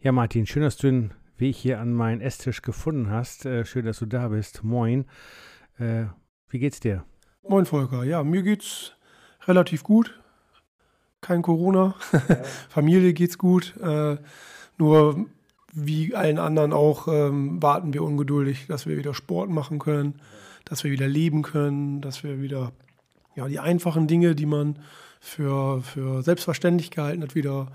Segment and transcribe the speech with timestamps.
[0.00, 3.44] Ja, Martin, schön, dass du den Weg hier an meinen Esstisch gefunden hast.
[3.44, 4.62] Äh, schön, dass du da bist.
[4.62, 5.06] Moin.
[5.76, 6.04] Äh,
[6.48, 7.04] wie geht's dir?
[7.42, 8.04] Moin, Volker.
[8.04, 8.92] Ja, mir geht's
[9.48, 10.16] relativ gut.
[11.20, 11.96] Kein Corona.
[12.12, 12.20] Ja.
[12.68, 13.76] Familie geht's gut.
[13.82, 14.18] Äh,
[14.76, 15.26] nur
[15.72, 20.20] wie allen anderen auch ähm, warten wir ungeduldig, dass wir wieder Sport machen können,
[20.64, 22.70] dass wir wieder leben können, dass wir wieder
[23.34, 24.78] ja, die einfachen Dinge, die man
[25.18, 27.72] für, für selbstverständlich gehalten hat, wieder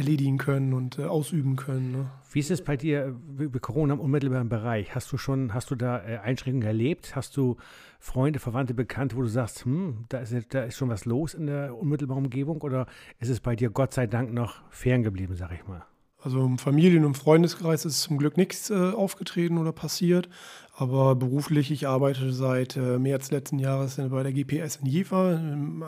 [0.00, 1.92] erledigen können und äh, ausüben können.
[1.92, 2.10] Ne?
[2.32, 4.94] Wie ist es bei dir bei Corona im unmittelbaren Bereich?
[4.94, 7.14] Hast du schon, hast du da äh, Einschränkungen erlebt?
[7.14, 7.56] Hast du
[7.98, 11.46] Freunde, Verwandte, Bekannte, wo du sagst, hm, da ist, da ist schon was los in
[11.46, 12.60] der unmittelbaren Umgebung?
[12.62, 12.86] Oder
[13.18, 15.84] ist es bei dir Gott sei Dank noch ferngeblieben, sag ich mal?
[16.22, 20.28] Also im Familien- und Freundeskreis ist zum Glück nichts äh, aufgetreten oder passiert.
[20.76, 25.40] Aber beruflich, ich arbeite seit äh, März letzten Jahres bei der GPS in Jever,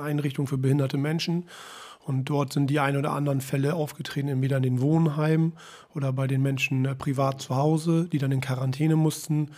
[0.03, 1.45] Einrichtung für behinderte Menschen.
[2.05, 5.53] Und dort sind die ein oder anderen Fälle aufgetreten, entweder in den Wohnheimen
[5.95, 9.51] oder bei den Menschen äh, privat zu Hause, die dann in Quarantäne mussten.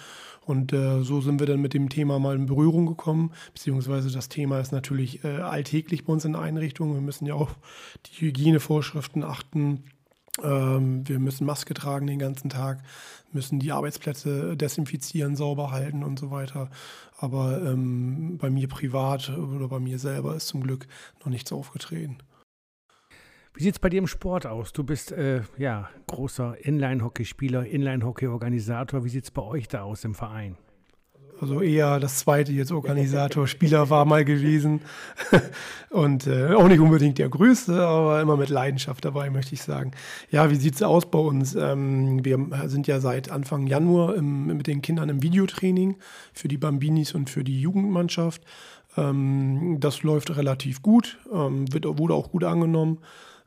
[0.44, 4.28] Und äh, so sind wir dann mit dem Thema mal in Berührung gekommen, beziehungsweise das
[4.28, 6.92] Thema ist natürlich äh, alltäglich bei uns in der Einrichtung.
[6.92, 7.50] Wir müssen ja auch
[8.06, 9.84] die Hygienevorschriften achten.
[10.42, 12.82] Ähm, wir müssen Maske tragen den ganzen Tag,
[13.32, 16.68] müssen die Arbeitsplätze desinfizieren, sauber halten und so weiter.
[17.16, 20.86] Aber ähm, bei mir privat oder bei mir selber ist zum Glück
[21.20, 22.18] noch nichts aufgetreten.
[23.56, 24.72] Wie sieht es bei dir im Sport aus?
[24.72, 29.04] Du bist äh, ja großer Inline-Hockeyspieler, Inline-Hockey-Organisator.
[29.04, 30.56] Wie sieht es bei euch da aus im Verein?
[31.40, 34.80] Also eher das zweite jetzt Organisator, Spieler war mal gewesen.
[35.90, 39.92] Und äh, auch nicht unbedingt der größte, aber immer mit Leidenschaft dabei, möchte ich sagen.
[40.32, 41.54] Ja, wie sieht es aus bei uns?
[41.54, 45.96] Ähm, wir sind ja seit Anfang Januar im, mit den Kindern im Videotraining
[46.32, 48.42] für die Bambinis und für die Jugendmannschaft.
[48.96, 52.98] Ähm, das läuft relativ gut, ähm, wird, wurde auch gut angenommen.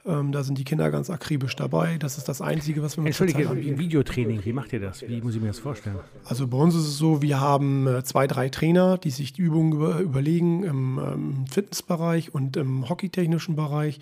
[0.07, 1.97] Ähm, da sind die Kinder ganz akribisch dabei.
[1.97, 5.01] Das ist das Einzige, was wir mit Entschuldige, Videotraining, wie macht ihr das?
[5.01, 5.97] Wie muss ich mir das vorstellen?
[6.23, 9.41] Also bei uns ist es so, wir haben äh, zwei, drei Trainer, die sich die
[9.41, 13.99] Übungen über, überlegen im ähm, Fitnessbereich und im hockeytechnischen Bereich.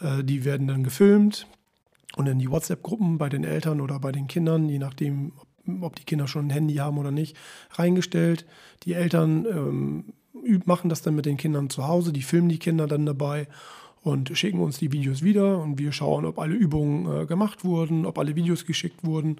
[0.00, 1.46] Äh, die werden dann gefilmt
[2.16, 5.32] und in die WhatsApp-Gruppen bei den Eltern oder bei den Kindern, je nachdem,
[5.82, 7.36] ob die Kinder schon ein Handy haben oder nicht,
[7.72, 8.46] reingestellt.
[8.84, 10.04] Die Eltern ähm,
[10.64, 13.48] machen das dann mit den Kindern zu Hause, die filmen die Kinder dann dabei
[14.02, 18.04] und schicken uns die Videos wieder und wir schauen, ob alle Übungen äh, gemacht wurden,
[18.04, 19.36] ob alle Videos geschickt wurden,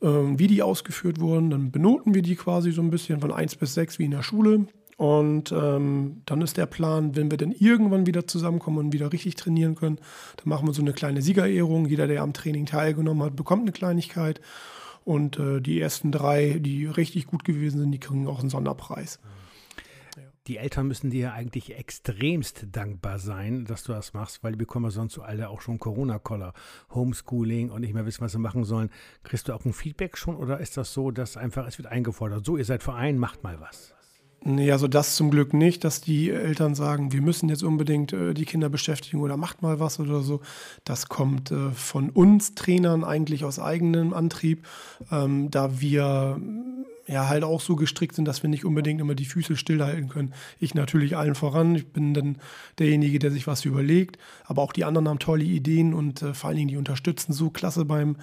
[0.00, 1.50] äh, wie die ausgeführt wurden.
[1.50, 4.22] Dann benoten wir die quasi so ein bisschen von 1 bis 6 wie in der
[4.22, 4.66] Schule.
[4.96, 9.36] Und ähm, dann ist der Plan, wenn wir dann irgendwann wieder zusammenkommen und wieder richtig
[9.36, 9.98] trainieren können,
[10.36, 11.86] dann machen wir so eine kleine Siegerehrung.
[11.86, 14.40] Jeder, der am Training teilgenommen hat, bekommt eine Kleinigkeit.
[15.04, 19.20] Und äh, die ersten drei, die richtig gut gewesen sind, die kriegen auch einen Sonderpreis.
[19.22, 19.45] Mhm
[20.46, 24.90] die Eltern müssen dir eigentlich extremst dankbar sein, dass du das machst, weil die bekommen
[24.90, 26.52] sonst so alle auch schon Corona-Koller,
[26.90, 28.90] Homeschooling und nicht mehr wissen, was sie machen sollen.
[29.24, 32.44] Kriegst du auch ein Feedback schon oder ist das so, dass einfach es wird eingefordert,
[32.44, 33.95] so ihr seid Verein, macht mal was?
[34.44, 38.32] Nee, also das zum Glück nicht, dass die Eltern sagen, wir müssen jetzt unbedingt äh,
[38.32, 40.40] die Kinder beschäftigen oder macht mal was oder so.
[40.84, 44.64] Das kommt äh, von uns Trainern eigentlich aus eigenem Antrieb,
[45.10, 46.40] ähm, da wir
[47.08, 50.34] ja halt auch so gestrickt sind, dass wir nicht unbedingt immer die Füße stillhalten können.
[50.58, 51.74] Ich natürlich allen voran.
[51.74, 52.36] Ich bin dann
[52.78, 54.18] derjenige, der sich was überlegt.
[54.44, 57.50] Aber auch die anderen haben tolle Ideen und äh, vor allen Dingen die unterstützen so
[57.50, 58.16] klasse beim,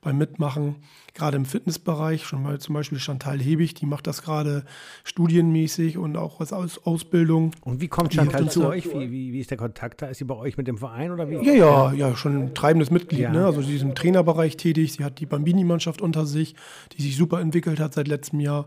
[0.00, 0.76] beim Mitmachen
[1.14, 4.64] gerade im Fitnessbereich, schon mal zum Beispiel Chantal Hebig, die macht das gerade
[5.04, 7.52] studienmäßig und auch als Aus Ausbildung.
[7.62, 8.86] Und wie kommt Chantal zu euch?
[8.86, 10.06] Wie, wie, wie, ist der Kontakt da?
[10.08, 11.36] Ist sie bei euch mit dem Verein oder wie?
[11.36, 13.20] Ja, ja, ja, schon ein treibendes Mitglied.
[13.20, 13.30] Ja.
[13.30, 13.46] Ne?
[13.46, 16.56] Also sie ist im Trainerbereich tätig, sie hat die Bambini-Mannschaft unter sich,
[16.96, 18.66] die sich super entwickelt hat seit letztem Jahr.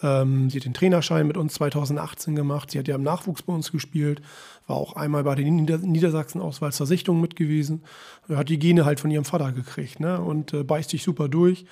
[0.00, 2.70] Ähm, sie hat den Trainerschein mit uns 2018 gemacht.
[2.70, 4.22] Sie hat ja im Nachwuchs bei uns gespielt,
[4.66, 7.82] war auch einmal bei den Nieder Niedersachsen-Auswahl zur Sichtung mit gewesen.
[8.28, 10.20] Hat die Gene halt von ihrem Vater gekriegt ne?
[10.20, 11.64] und äh, beißt sich super durch.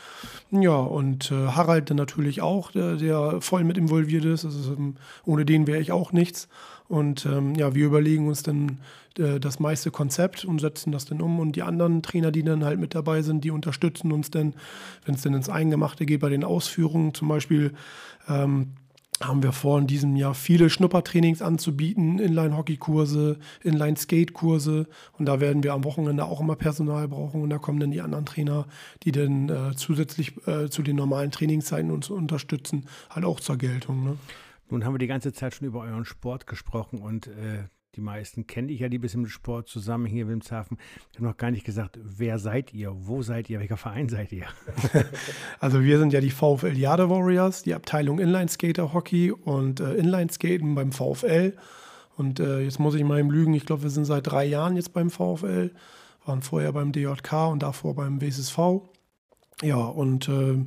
[0.51, 4.45] Ja, und äh, Harald dann natürlich auch, der, der, voll mit involviert ist.
[4.45, 4.77] Also,
[5.25, 6.49] ohne den wäre ich auch nichts.
[6.89, 8.79] Und ähm, ja, wir überlegen uns dann
[9.19, 11.41] äh, das meiste Konzept und setzen das dann um.
[11.41, 14.55] Und die anderen Trainer, die dann halt mit dabei sind, die unterstützen uns dann,
[15.05, 17.15] wenn es dann ins Eingemachte geht bei den Ausführungen.
[17.15, 17.73] Zum Beispiel
[18.29, 18.69] ähm,
[19.23, 24.87] haben wir vor, in diesem Jahr viele Schnuppertrainings anzubieten, Inline-Hockey-Kurse, Inline-Skate-Kurse.
[25.13, 27.43] Und da werden wir am Wochenende auch immer Personal brauchen.
[27.43, 28.67] Und da kommen dann die anderen Trainer,
[29.05, 34.05] die dann äh, zusätzlich äh, zu den normalen Trainingszeiten uns unterstützen, halt auch zur Geltung.
[34.05, 34.17] Ne?
[34.69, 37.65] Nun haben wir die ganze Zeit schon über euren Sport gesprochen und äh,
[37.97, 40.77] die meisten kenne ich ja, die bisschen mit Sport zusammen hier in Wilmshaven.
[41.11, 42.93] Ich habe noch gar nicht gesagt, wer seid ihr?
[42.95, 43.59] Wo seid ihr?
[43.59, 44.47] Welcher Verein seid ihr?
[45.61, 49.95] also wir sind ja die VfL Jade Warriors, die Abteilung Inline Skater Hockey und äh,
[49.95, 51.55] Inline Skaten beim VfL.
[52.17, 54.77] Und äh, jetzt muss ich mal im Lügen, ich glaube, wir sind seit drei Jahren
[54.77, 55.71] jetzt beim VfL
[56.27, 58.59] waren vorher beim DJK und davor beim WSSV.
[59.63, 60.65] Ja, und äh,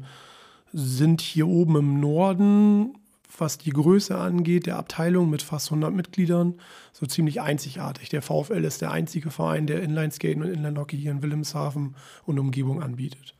[0.72, 2.98] sind hier oben im Norden,
[3.38, 6.56] was die Größe angeht, der Abteilung mit fast 100 Mitgliedern,
[6.92, 8.10] so ziemlich einzigartig.
[8.10, 11.96] Der VfL ist der einzige Verein, der Inlineskaten und Inlinehockey hier in Wilhelmshaven
[12.26, 13.36] und Umgebung anbietet.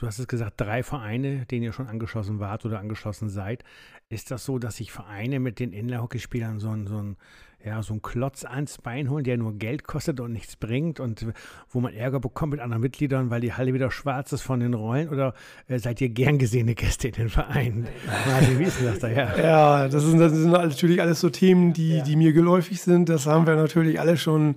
[0.00, 3.64] Du hast es gesagt, drei Vereine, denen ihr schon angeschlossen wart oder angeschlossen seid.
[4.08, 7.16] Ist das so, dass sich Vereine mit den Inline-Hockeyspielern so ein, so, ein,
[7.64, 11.26] ja, so ein Klotz ans Bein holen, der nur Geld kostet und nichts bringt und
[11.70, 14.72] wo man Ärger bekommt mit anderen Mitgliedern, weil die Halle wieder schwarz ist von den
[14.72, 15.10] Rollen?
[15.10, 15.34] Oder
[15.68, 17.86] äh, seid ihr gern gesehene Gäste in den Vereinen?
[18.26, 19.08] Martin, wie ist das da?
[19.08, 22.02] Ja, ja das, sind, das sind natürlich alles so Themen, die, ja.
[22.02, 23.08] die mir geläufig sind.
[23.08, 24.56] Das haben wir natürlich alle schon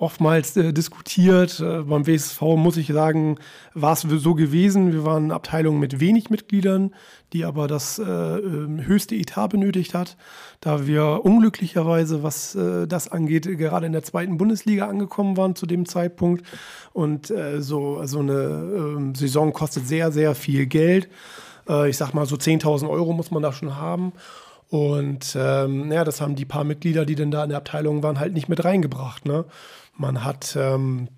[0.00, 1.60] oftmals äh, diskutiert.
[1.60, 3.36] Äh, beim WSV muss ich sagen,
[3.74, 4.92] war es so gewesen.
[4.92, 6.94] Wir waren eine Abteilung mit wenig Mitgliedern,
[7.32, 10.16] die aber das äh, ähm, höchste Etat benötigt hat,
[10.60, 15.66] da wir unglücklicherweise, was äh, das angeht, gerade in der zweiten Bundesliga angekommen waren zu
[15.66, 16.44] dem Zeitpunkt.
[16.92, 21.08] Und äh, so, so eine ähm, Saison kostet sehr, sehr viel Geld.
[21.68, 24.12] Äh, ich sag mal, so 10.000 Euro muss man da schon haben.
[24.70, 28.20] Und ähm, ja, das haben die paar Mitglieder, die denn da in der Abteilung waren,
[28.20, 29.26] halt nicht mit reingebracht.
[29.26, 29.44] Ne?
[30.00, 31.08] Man hat, ähm,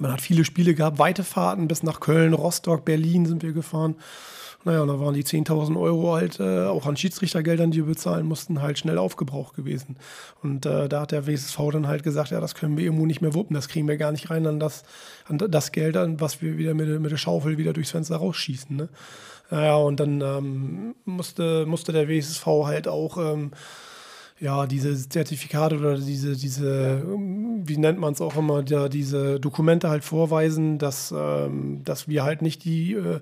[0.00, 3.94] man hat viele Spiele gehabt, weite Fahrten bis nach Köln, Rostock, Berlin sind wir gefahren.
[4.64, 8.60] Naja, da waren die 10.000 Euro halt äh, auch an Schiedsrichtergeldern, die wir bezahlen mussten,
[8.60, 9.98] halt schnell aufgebraucht gewesen.
[10.42, 13.20] Und äh, da hat der WSV dann halt gesagt, ja, das können wir irgendwo nicht
[13.20, 14.82] mehr wuppen, das kriegen wir gar nicht rein an das,
[15.28, 18.74] an das Geld, an was wir wieder mit, mit der Schaufel wieder durchs Fenster rausschießen.
[18.74, 18.88] Ne?
[19.48, 23.16] Naja, und dann ähm, musste, musste der WSV halt auch...
[23.16, 23.52] Ähm,
[24.40, 29.88] ja, diese Zertifikate oder diese, diese, wie nennt man es auch immer, ja, diese Dokumente
[29.88, 33.20] halt vorweisen, dass, ähm, dass wir halt nicht die äh,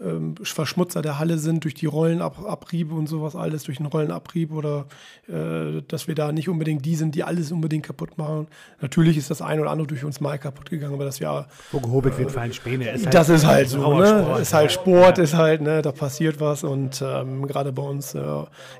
[0.00, 4.86] ähm, Verschmutzer der Halle sind durch die Rollenabriebe und sowas alles, durch den Rollenabrieb oder
[5.28, 8.46] äh, dass wir da nicht unbedingt die sind, die alles unbedingt kaputt machen.
[8.80, 11.46] Natürlich ist das ein oder andere durch uns mal kaputt gegangen, aber das ja.
[11.72, 12.90] Wo gehobelt äh, wird einen Späne.
[12.90, 14.38] Ist halt das ist halt so, ne?
[14.40, 15.24] Ist halt Sport, ja.
[15.24, 18.20] ist halt, ne, da passiert was und ähm, gerade bei uns, äh,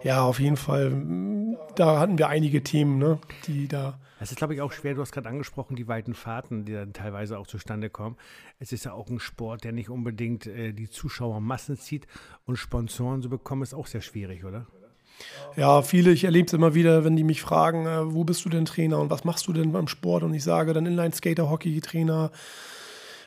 [0.05, 0.93] ja, auf jeden Fall,
[1.75, 4.95] da hatten wir einige Themen, ne, die da das ist, glaube ich, auch schwer.
[4.95, 8.17] Du hast gerade angesprochen, die weiten Fahrten, die dann teilweise auch zustande kommen.
[8.59, 12.07] Es ist ja auch ein Sport, der nicht unbedingt äh, die Zuschauermassen zieht.
[12.45, 14.67] Und Sponsoren zu bekommen, ist auch sehr schwierig, oder?
[15.57, 18.49] Ja, viele, ich erlebe es immer wieder, wenn die mich fragen, äh, wo bist du
[18.49, 20.23] denn Trainer und was machst du denn beim Sport?
[20.23, 22.31] Und ich sage dann Inline-Skater-Hockey-Trainer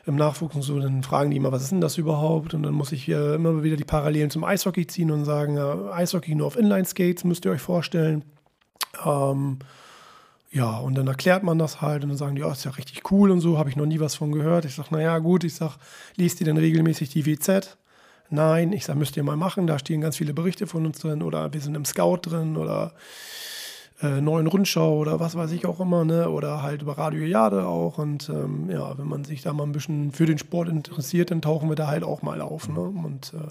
[0.05, 2.53] im Nachwuchs und so, dann fragen die immer, was ist denn das überhaupt?
[2.53, 5.91] Und dann muss ich äh, immer wieder die Parallelen zum Eishockey ziehen und sagen, äh,
[5.94, 8.23] Eishockey nur auf Inline-Skates, müsst ihr euch vorstellen.
[9.05, 9.59] Ähm,
[10.51, 13.09] ja, und dann erklärt man das halt und dann sagen die, oh, ist ja richtig
[13.12, 14.65] cool und so, habe ich noch nie was von gehört.
[14.65, 15.75] Ich sage, naja, gut, ich sage,
[16.18, 17.77] liest ihr denn regelmäßig die WZ?
[18.30, 21.24] Nein, ich sage, müsst ihr mal machen, da stehen ganz viele Berichte von uns drin
[21.24, 22.94] oder wir sind im Scout drin oder
[24.01, 26.30] äh, neuen Rundschau oder was weiß ich auch immer, ne?
[26.30, 27.97] oder halt über Radio Jade auch.
[27.97, 31.42] Und ähm, ja, wenn man sich da mal ein bisschen für den Sport interessiert, dann
[31.42, 32.68] tauchen wir da halt auch mal auf.
[32.68, 32.80] Ne?
[32.80, 33.47] Und äh,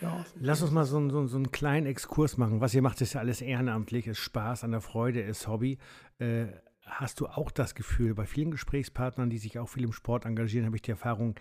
[0.00, 0.24] ja.
[0.40, 2.60] Lass uns mal so, so, so, einen kleinen Exkurs machen.
[2.60, 5.78] Was ihr macht, ist ja alles ehrenamtlich, ist Spaß an der Freude, ist Hobby.
[6.18, 6.46] Äh,
[6.84, 10.66] hast du auch das Gefühl, bei vielen Gesprächspartnern, die sich auch viel im Sport engagieren,
[10.66, 11.34] habe ich die Erfahrung,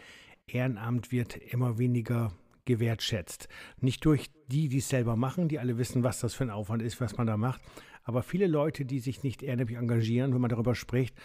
[0.47, 2.31] Ehrenamt wird immer weniger
[2.65, 3.49] gewertschätzt.
[3.79, 6.81] Nicht durch die, die es selber machen, die alle wissen, was das für ein Aufwand
[6.81, 7.61] ist, was man da macht.
[8.03, 11.15] Aber viele Leute, die sich nicht ehrenamtlich engagieren, wenn man darüber spricht,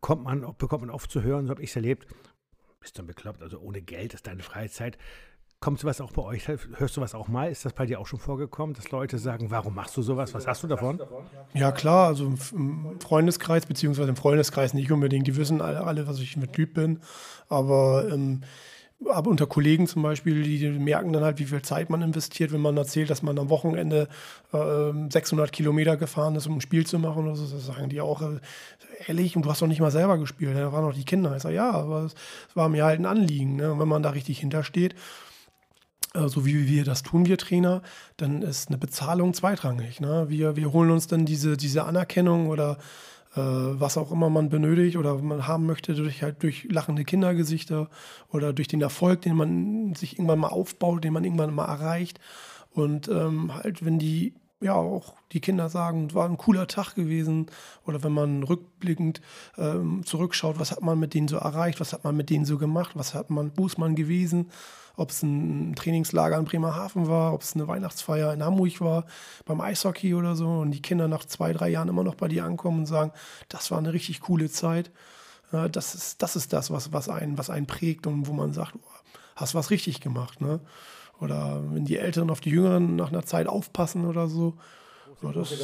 [0.00, 2.08] kommt man, bekommt man oft zu hören, so habe ich es erlebt,
[2.80, 4.98] bist du bekloppt, also ohne Geld ist deine Freizeit.
[5.62, 6.48] Kommt sowas auch bei euch?
[6.48, 7.50] Hörst du was auch mal?
[7.50, 10.32] Ist das bei dir auch schon vorgekommen, dass Leute sagen, warum machst du sowas?
[10.32, 11.02] Was hast du davon?
[11.52, 12.06] Ja, klar.
[12.06, 15.26] Also im Freundeskreis, beziehungsweise im Freundeskreis nicht unbedingt.
[15.26, 17.00] Die wissen alle, alle was ich mit Typ bin.
[17.50, 18.40] Aber, ähm,
[19.06, 22.62] aber unter Kollegen zum Beispiel, die merken dann halt, wie viel Zeit man investiert, wenn
[22.62, 24.08] man erzählt, dass man am Wochenende
[24.54, 27.24] äh, 600 Kilometer gefahren ist, um ein Spiel zu machen.
[27.24, 28.40] Oder so, das sagen die auch, äh,
[29.08, 30.56] ehrlich, und du hast doch nicht mal selber gespielt.
[30.56, 31.36] Da waren noch die Kinder.
[31.36, 32.14] Ich sage, ja, aber es
[32.54, 33.56] war mir halt ein Anliegen.
[33.56, 33.70] Ne?
[33.70, 34.94] Und wenn man da richtig hintersteht,
[36.14, 37.82] so wie wir das tun, wir Trainer,
[38.16, 40.00] dann ist eine Bezahlung zweitrangig.
[40.00, 40.26] Ne?
[40.28, 42.78] Wir, wir holen uns dann diese, diese Anerkennung oder
[43.36, 47.88] äh, was auch immer man benötigt oder man haben möchte, durch, halt durch lachende Kindergesichter
[48.32, 52.18] oder durch den Erfolg, den man sich irgendwann mal aufbaut, den man irgendwann mal erreicht.
[52.72, 57.46] Und ähm, halt, wenn die ja auch die Kinder sagen, war ein cooler Tag gewesen.
[57.86, 59.20] Oder wenn man rückblickend
[59.56, 62.58] ähm, zurückschaut, was hat man mit denen so erreicht, was hat man mit denen so
[62.58, 64.50] gemacht, was hat man, wo ist man gewesen
[65.00, 69.04] ob es ein Trainingslager in Bremerhaven war, ob es eine Weihnachtsfeier in Hamburg war,
[69.44, 72.44] beim Eishockey oder so, und die Kinder nach zwei, drei Jahren immer noch bei dir
[72.44, 73.12] ankommen und sagen,
[73.48, 74.90] das war eine richtig coole Zeit.
[75.72, 78.74] Das ist das, ist das was, was, einen, was einen prägt und wo man sagt,
[79.34, 80.40] hast was richtig gemacht.
[80.40, 80.60] Ne?
[81.20, 84.54] oder wenn die Älteren auf die Jüngeren nach einer Zeit aufpassen oder so.
[85.22, 85.54] Ja, das,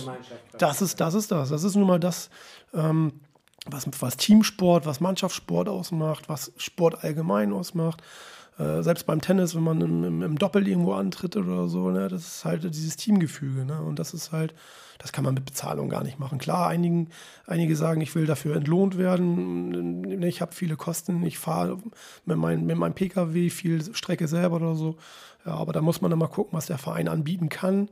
[0.59, 1.49] das, ist, das ist das.
[1.49, 2.28] Das ist nun mal das,
[2.75, 3.21] ähm,
[3.66, 8.02] was, was Teamsport, was Mannschaftssport ausmacht, was Sport allgemein ausmacht.
[8.59, 12.09] Äh, selbst beim Tennis, wenn man im, im, im, Doppel irgendwo antritt oder so, ne,
[12.09, 13.67] das ist halt dieses Teamgefüge.
[13.67, 13.83] Ne?
[13.83, 14.55] Und das ist halt,
[14.99, 16.39] das kann man mit Bezahlung gar nicht machen.
[16.39, 17.11] Klar, einigen,
[17.47, 20.23] einige sagen, ich will dafür entlohnt werden.
[20.23, 21.79] Ich habe viele Kosten, ich fahre
[22.25, 24.97] mit, mein, mit meinem Pkw viel Strecke selber oder so.
[25.45, 27.91] Ja, aber da muss man immer gucken, was der Verein anbieten kann,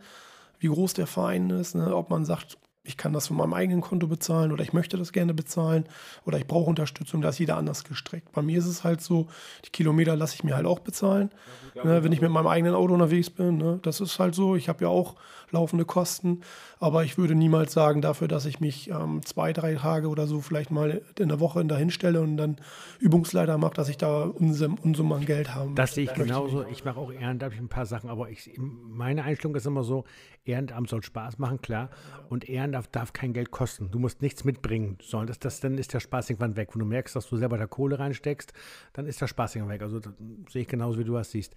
[0.61, 1.94] wie groß der Verein ist, ne?
[1.94, 5.12] ob man sagt, ich kann das von meinem eigenen Konto bezahlen oder ich möchte das
[5.12, 5.86] gerne bezahlen
[6.26, 8.30] oder ich brauche Unterstützung, da ist jeder anders gestrickt.
[8.32, 9.26] Bei mir ist es halt so,
[9.64, 11.30] die Kilometer lasse ich mir halt auch bezahlen,
[11.74, 13.56] ja, ne, wenn ich mit meinem eigenen Auto unterwegs bin.
[13.56, 15.16] Ne, das ist halt so, ich habe ja auch
[15.54, 16.42] laufende Kosten,
[16.78, 20.40] aber ich würde niemals sagen dafür, dass ich mich ähm, zwei, drei Tage oder so
[20.40, 22.56] vielleicht mal in der Woche dahin stelle und dann
[23.00, 25.70] Übungsleiter mache, dass ich da Unsummen, Unsummen an Geld habe.
[25.75, 26.64] Das sehe ich genauso.
[26.66, 30.04] Ich mache auch ehrenamtlich ein paar Sachen, aber ich, meine Einstellung ist immer so,
[30.44, 31.88] Ehrenamt soll Spaß machen, klar.
[32.28, 33.90] Und Ehrenamt darf kein Geld kosten.
[33.90, 36.70] Du musst nichts mitbringen, sondern das, das, dann ist der Spaß irgendwann weg.
[36.75, 38.52] Wenn du merkst, dass du selber da Kohle reinsteckst,
[38.92, 39.82] dann ist der Spaß irgendwann weg.
[39.82, 40.00] Also
[40.50, 41.54] sehe ich genauso, wie du das siehst.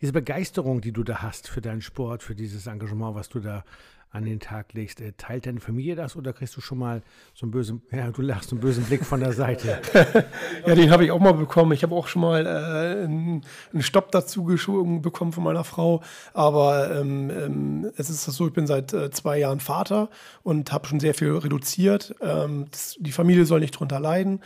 [0.00, 3.64] Diese Begeisterung, die du da hast für deinen Sport, für dieses Engagement, was du da
[4.12, 5.00] an den Tag legst.
[5.00, 7.02] Äh, teilt deine Familie das oder kriegst du schon mal
[7.34, 9.80] so einen bösen, ja, du lachst, einen bösen Blick von der Seite?
[10.66, 11.72] ja, den habe ich auch mal bekommen.
[11.72, 13.44] Ich habe auch schon mal äh, einen,
[13.80, 16.02] Stopp dazu geschoben bekommen von meiner Frau.
[16.34, 20.10] Aber ähm, ähm, es ist so, ich bin seit äh, zwei Jahren Vater
[20.42, 22.14] und habe schon sehr viel reduziert.
[22.20, 24.40] Ähm, das, die Familie soll nicht drunter leiden.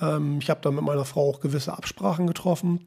[0.00, 2.86] Ähm, ich habe da mit meiner Frau auch gewisse Absprachen getroffen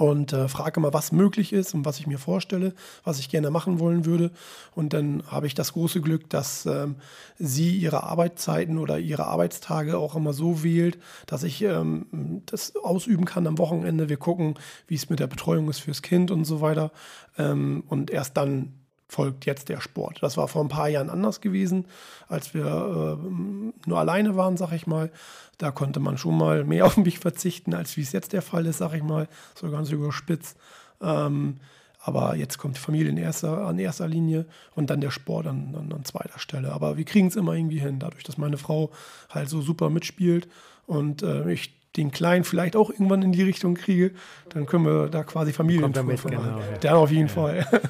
[0.00, 2.72] und äh, frage mal, was möglich ist und was ich mir vorstelle,
[3.04, 4.30] was ich gerne machen wollen würde.
[4.74, 6.94] Und dann habe ich das große Glück, dass ähm,
[7.38, 13.26] sie ihre Arbeitszeiten oder ihre Arbeitstage auch immer so wählt, dass ich ähm, das ausüben
[13.26, 14.08] kann am Wochenende.
[14.08, 14.54] Wir gucken,
[14.86, 16.92] wie es mit der Betreuung ist fürs Kind und so weiter.
[17.36, 18.79] Ähm, und erst dann
[19.10, 20.18] folgt jetzt der Sport.
[20.22, 21.86] Das war vor ein paar Jahren anders gewesen,
[22.28, 25.10] als wir äh, nur alleine waren, sag ich mal.
[25.58, 28.66] Da konnte man schon mal mehr auf mich verzichten, als wie es jetzt der Fall
[28.66, 29.28] ist, sag ich mal.
[29.54, 30.56] So ganz überspitzt.
[31.02, 31.56] Ähm,
[32.02, 35.74] aber jetzt kommt die Familie in erster, an erster Linie und dann der Sport an,
[35.78, 36.72] an, an zweiter Stelle.
[36.72, 38.90] Aber wir kriegen es immer irgendwie hin, dadurch, dass meine Frau
[39.28, 40.48] halt so super mitspielt
[40.86, 44.12] und äh, ich den Kleinen vielleicht auch irgendwann in die Richtung kriege,
[44.50, 46.78] dann können wir da quasi Familien Kommt damit, genau, ja.
[46.80, 47.34] Dann auf jeden ja.
[47.34, 47.66] Fall.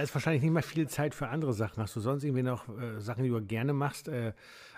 [0.00, 1.82] Da ist wahrscheinlich nicht mehr viel Zeit für andere Sachen.
[1.82, 4.32] Hast du sonst irgendwie noch äh, Sachen, die du gerne machst, äh,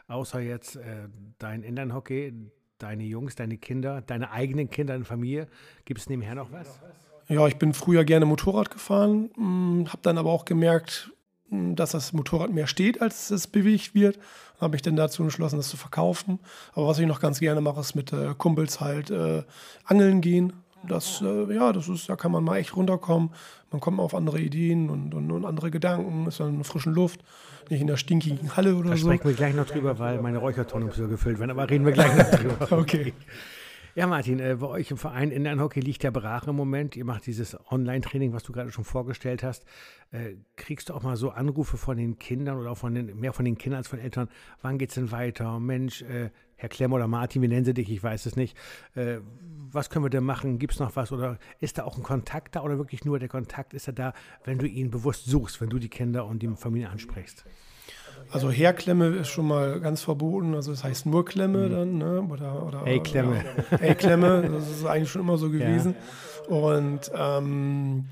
[0.08, 1.06] außer jetzt äh,
[1.38, 2.34] dein Inlandhockey,
[2.78, 5.46] deine Jungs, deine Kinder, deine eigenen Kinder und Familie?
[5.84, 6.80] Gibt es nebenher noch was?
[7.28, 11.12] Ja, ich bin früher gerne Motorrad gefahren, hm, habe dann aber auch gemerkt,
[11.50, 14.18] hm, dass das Motorrad mehr steht, als es bewegt wird.
[14.60, 16.40] Habe ich dann dazu entschlossen, das zu verkaufen.
[16.72, 19.44] Aber was ich noch ganz gerne mache, ist mit äh, Kumpels halt äh,
[19.84, 20.52] angeln gehen.
[20.88, 23.30] Das, äh, ja, das ist, da kann man mal echt runterkommen.
[23.70, 26.64] Man kommt mal auf andere Ideen und, und, und andere Gedanken, ist dann in der
[26.64, 27.22] frischen Luft,
[27.70, 29.08] nicht in der stinkigen Halle oder da so.
[29.08, 31.92] Da sprechen wir gleich noch drüber, weil meine Räuchertonne ja gefüllt werden, aber reden wir
[31.92, 32.72] gleich noch drüber.
[32.78, 33.12] okay.
[33.94, 36.96] Ja, Martin, äh, bei euch im Verein Inlandhockey liegt der Brache im Moment.
[36.96, 39.66] Ihr macht dieses Online-Training, was du gerade schon vorgestellt hast.
[40.12, 43.34] Äh, kriegst du auch mal so Anrufe von den Kindern oder auch von den, mehr
[43.34, 44.30] von den Kindern als von Eltern?
[44.62, 45.60] Wann geht es denn weiter?
[45.60, 46.30] Mensch, äh,
[46.62, 47.90] Herr Klemm oder Martin, wie nennen Sie dich?
[47.90, 48.56] Ich weiß es nicht.
[48.94, 49.16] Äh,
[49.72, 50.60] was können wir denn machen?
[50.60, 51.10] Gibt es noch was?
[51.10, 54.12] Oder ist da auch ein Kontakt da oder wirklich nur der Kontakt ist er da,
[54.44, 57.44] wenn du ihn bewusst suchst, wenn du die Kinder und die Familie ansprichst?
[58.30, 61.72] Also Herklemme ist schon mal ganz verboten, also das heißt nur Klemme mhm.
[61.72, 62.22] dann, ne?
[62.30, 63.44] Oder, oder Ey-Klemme.
[63.80, 65.96] Ey-Klemme, das ist eigentlich schon immer so gewesen.
[66.48, 66.54] Ja.
[66.54, 68.04] Und ähm,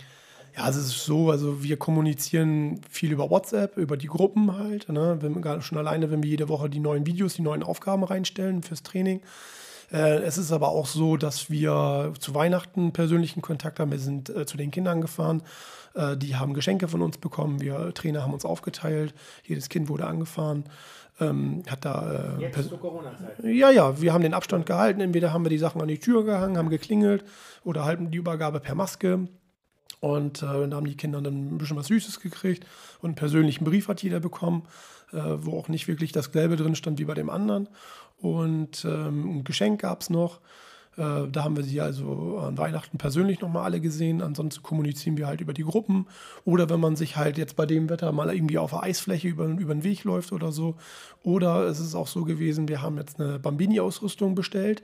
[0.60, 4.88] ja, es ist so, also wir kommunizieren viel über WhatsApp, über die Gruppen halt.
[4.90, 5.16] Ne?
[5.20, 8.82] Wenn, schon alleine, wenn wir jede Woche die neuen Videos, die neuen Aufgaben reinstellen fürs
[8.82, 9.22] Training.
[9.90, 13.90] Äh, es ist aber auch so, dass wir zu Weihnachten persönlichen Kontakt haben.
[13.90, 15.42] Wir sind äh, zu den Kindern gefahren.
[15.94, 17.60] Äh, die haben Geschenke von uns bekommen.
[17.60, 19.14] Wir Trainer haben uns aufgeteilt.
[19.44, 20.64] Jedes Kind wurde angefahren.
[21.20, 23.44] Ähm, hat da, äh, Jetzt zur Corona-Zeit.
[23.44, 25.00] Ja, ja, wir haben den Abstand gehalten.
[25.00, 27.24] Entweder haben wir die Sachen an die Tür gehangen, haben geklingelt
[27.64, 29.26] oder halten die Übergabe per Maske.
[30.00, 32.66] Und äh, da haben die Kinder dann ein bisschen was Süßes gekriegt
[33.00, 34.62] und einen persönlichen Brief hat jeder bekommen,
[35.12, 37.68] äh, wo auch nicht wirklich dasselbe drin stand wie bei dem anderen.
[38.18, 40.40] Und ähm, ein Geschenk gab es noch.
[40.96, 44.22] Äh, da haben wir sie also an Weihnachten persönlich nochmal alle gesehen.
[44.22, 46.06] Ansonsten kommunizieren wir halt über die Gruppen.
[46.44, 49.46] Oder wenn man sich halt jetzt bei dem Wetter mal irgendwie auf der Eisfläche über,
[49.46, 50.76] über den Weg läuft oder so.
[51.22, 54.82] Oder es ist auch so gewesen, wir haben jetzt eine Bambini-Ausrüstung bestellt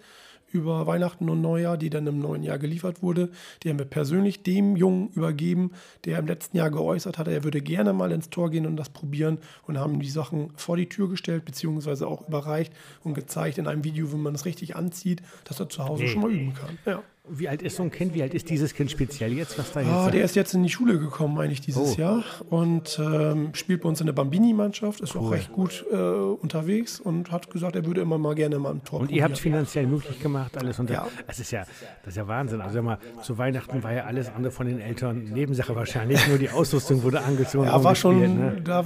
[0.52, 3.30] über Weihnachten und Neujahr, die dann im neuen Jahr geliefert wurde.
[3.62, 5.72] Die haben wir persönlich dem Jungen übergeben,
[6.04, 8.88] der im letzten Jahr geäußert hatte, er würde gerne mal ins Tor gehen und das
[8.90, 12.72] probieren und haben die Sachen vor die Tür gestellt, beziehungsweise auch überreicht
[13.02, 16.08] und gezeigt in einem Video, wie man es richtig anzieht, dass er zu Hause nee.
[16.08, 16.78] schon mal üben kann.
[16.84, 17.02] Ja.
[17.28, 18.14] Wie alt ist so ein Kind?
[18.14, 19.58] Wie alt ist dieses Kind speziell jetzt?
[19.58, 22.00] Was da jetzt ah, der ist jetzt in die Schule gekommen, eigentlich dieses oh.
[22.00, 22.24] Jahr.
[22.50, 25.22] Und ähm, spielt bei uns in der Bambini-Mannschaft, ist cool.
[25.22, 28.84] auch recht gut äh, unterwegs und hat gesagt, er würde immer mal gerne mal ein
[28.84, 30.94] Tor Und ihr habt es finanziell möglich gemacht, alles unter.
[30.94, 31.08] Ja.
[31.26, 31.64] Das ist ja,
[32.02, 32.60] das ist ja Wahnsinn.
[32.60, 36.26] Also mal, zu Weihnachten war ja alles andere von den Eltern Nebensache wahrscheinlich.
[36.28, 37.66] Nur die Ausrüstung wurde angezogen.
[37.66, 38.60] Ja, war schon, ne?
[38.62, 38.84] da,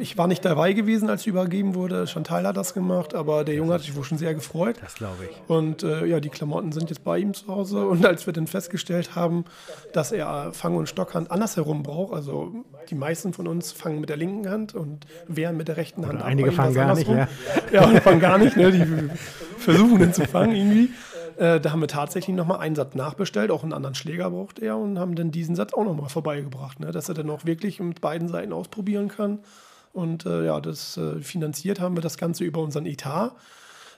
[0.00, 2.06] ich war nicht dabei gewesen, als übergeben wurde.
[2.06, 4.76] Chantal hat das gemacht, aber der Junge hat sich wohl schon sehr gefreut.
[4.80, 5.36] Das glaube ich.
[5.48, 7.86] Und äh, ja, die Klamotten sind jetzt bei ihm zu Hause.
[7.86, 9.44] Und als wir dann festgestellt haben,
[9.92, 12.52] dass er Fang- und Stockhand andersherum braucht, also
[12.90, 16.20] die meisten von uns fangen mit der linken Hand und wehren mit der rechten Hand
[16.20, 16.26] ab.
[16.26, 17.28] Einige fangen gar nicht, ja.
[17.72, 18.70] Ja, und fangen gar nicht, ne?
[18.70, 19.10] die
[19.58, 20.90] versuchen dann zu fangen irgendwie.
[21.36, 24.76] Äh, da haben wir tatsächlich nochmal einen Satz nachbestellt, auch einen anderen Schläger braucht er
[24.76, 26.92] und haben dann diesen Satz auch nochmal vorbeigebracht, ne?
[26.92, 29.40] dass er dann auch wirklich mit beiden Seiten ausprobieren kann.
[29.92, 33.32] Und äh, ja, das äh, finanziert haben wir das Ganze über unseren Etat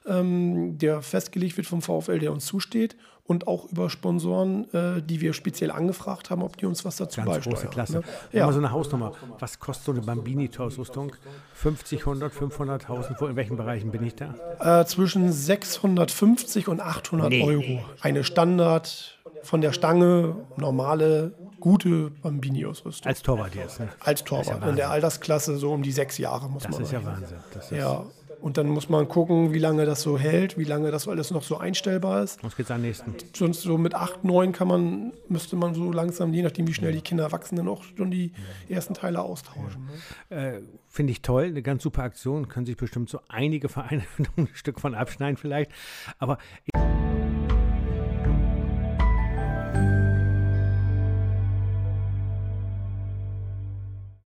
[0.07, 2.97] ähm, der festgelegt wird vom VfL, der uns zusteht
[3.27, 7.21] und auch über Sponsoren, äh, die wir speziell angefragt haben, ob die uns was dazu
[7.21, 7.55] Ganz beisteuern.
[7.55, 7.99] große Klasse.
[7.99, 8.03] Ne?
[8.33, 8.47] Ja.
[8.47, 9.13] Mal so eine Hausnummer.
[9.39, 11.13] Was kostet so eine Bambini-Ausrüstung?
[11.55, 13.29] 50, 100, 500.000?
[13.31, 14.35] In welchen Bereichen bin ich da?
[14.61, 17.43] Äh, zwischen 650 und 800 nee.
[17.43, 17.85] Euro.
[18.01, 23.09] Eine Standard von der Stange, normale, gute Bambini-Ausrüstung.
[23.09, 23.81] Als Torwart jetzt?
[23.81, 23.89] Ne?
[24.01, 24.63] Als Torwart.
[24.63, 27.05] Ja In der Altersklasse so um die sechs Jahre muss das man Das ist ja
[27.05, 27.39] Wahnsinn.
[27.53, 28.05] Das ist ja.
[28.41, 31.43] Und dann muss man gucken, wie lange das so hält, wie lange das alles noch
[31.43, 32.43] so einstellbar ist.
[32.45, 33.15] Was geht's am nächsten?
[33.35, 36.93] Sonst so mit 8, 9 kann man, müsste man so langsam, je nachdem wie schnell
[36.93, 38.33] die Kinder wachsen, dann auch schon die
[38.69, 39.89] ersten Teile austauschen.
[40.31, 40.37] Ne?
[40.37, 42.49] Äh, Finde ich toll, eine ganz super Aktion.
[42.49, 44.05] Können sich bestimmt so einige Vereine
[44.37, 45.71] ein Stück von abschneiden vielleicht.
[46.19, 46.76] Aber ich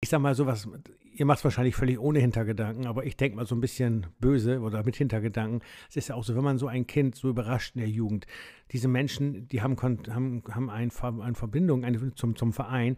[0.09, 0.67] sag mal sowas,
[1.13, 4.61] ihr macht es wahrscheinlich völlig ohne Hintergedanken, aber ich denke mal so ein bisschen böse
[4.61, 5.61] oder mit Hintergedanken.
[5.91, 8.27] Es ist ja auch so, wenn man so ein Kind so überrascht in der Jugend,
[8.73, 12.97] diese Menschen, die haben, haben, haben eine, Verbindung zum, zum Verein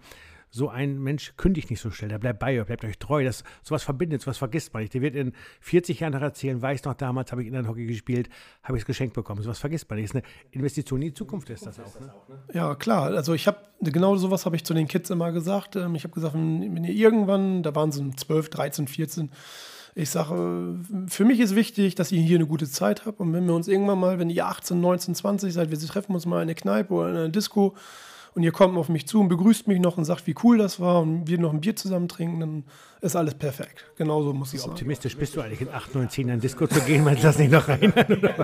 [0.54, 3.24] so ein Mensch kündigt nicht so schnell, der bleibt bei euch, bleibt euch treu.
[3.24, 4.92] Das, sowas verbindet, sowas vergisst man nicht.
[4.92, 8.28] Der wird in 40 Jahren noch erzählen, weiß noch, damals habe ich Hockey gespielt,
[8.62, 9.42] habe ich es geschenkt bekommen.
[9.42, 10.10] Sowas vergisst man nicht.
[10.10, 11.98] Das ist eine Investition in die Zukunft, ist das auch.
[11.98, 12.12] Ne?
[12.52, 13.06] Ja, klar.
[13.14, 15.74] Also ich habe, genau sowas habe ich zu den Kids immer gesagt.
[15.76, 19.30] Ähm, ich habe gesagt, wenn ihr irgendwann, da waren sie 12, 13, 14,
[19.94, 23.20] ich sage, für mich ist wichtig, dass ihr hier eine gute Zeit habt.
[23.20, 26.26] Und wenn wir uns irgendwann mal, wenn ihr 18, 19, 20 seid, wir treffen uns
[26.26, 27.74] mal in eine Kneipe oder in einer Disco,
[28.34, 30.80] und ihr kommt auf mich zu und begrüßt mich noch und sagt, wie cool das
[30.80, 32.64] war und wir noch ein Bier zusammen trinken, dann
[33.00, 33.84] ist alles perfekt.
[33.96, 34.72] Genauso muss wie es sein.
[34.72, 37.04] Optimistisch bist du eigentlich, in 8, 9, 10 Jahren Disco zu gehen?
[37.04, 37.92] Man lass nicht noch rein.